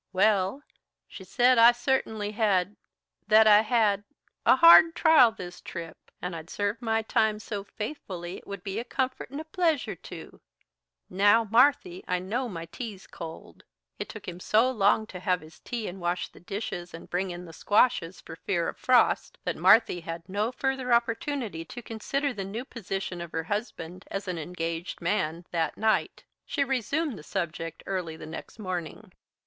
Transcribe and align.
"Well, 0.13 0.63
she 1.07 1.23
said 1.23 1.59
I 1.59 1.73
certainly 1.73 2.31
had 2.31 2.75
that 3.27 3.45
I 3.45 3.61
had 3.61 4.03
a 4.47 4.55
hard 4.55 4.95
trial 4.95 5.31
this 5.31 5.61
trip, 5.61 5.95
and 6.19 6.35
I'd 6.35 6.49
served 6.49 6.81
my 6.81 7.03
time 7.03 7.37
so 7.37 7.63
faithfully 7.63 8.37
it 8.37 8.47
would 8.47 8.63
be 8.63 8.79
a 8.79 8.83
comfort 8.83 9.29
and 9.29 9.39
a 9.39 9.43
pleasure 9.45 9.93
to 9.95 10.41
now, 11.07 11.43
Marthy, 11.43 12.03
I 12.07 12.17
know 12.17 12.49
my 12.49 12.65
tea's 12.65 13.05
cold." 13.05 13.63
It 13.99 14.09
took 14.09 14.27
him 14.27 14.39
so 14.39 14.71
long 14.71 15.05
to 15.05 15.19
have 15.19 15.41
his 15.41 15.59
tea 15.59 15.87
and 15.87 16.01
wash 16.01 16.29
the 16.29 16.39
dishes 16.39 16.95
and 16.95 17.07
bring 17.07 17.29
in 17.29 17.45
the 17.45 17.53
squashes 17.53 18.19
for 18.21 18.35
fear 18.35 18.67
of 18.69 18.77
frost 18.77 19.37
that 19.43 19.55
Marthy 19.55 19.99
had 19.99 20.27
no 20.27 20.51
further 20.51 20.91
opportunity 20.93 21.63
to 21.65 21.81
consider 21.83 22.33
the 22.33 22.43
new 22.43 22.65
position 22.65 23.21
of 23.21 23.31
her 23.33 23.43
husband 23.43 24.05
as 24.09 24.27
an 24.27 24.39
engaged 24.39 24.99
man 24.99 25.45
that 25.51 25.77
night. 25.77 26.23
She 26.43 26.63
resumed 26.63 27.19
the 27.19 27.21
subject 27.21 27.83
early 27.85 28.17
the 28.17 28.25
next 28.25 28.57
morning. 28.57 29.11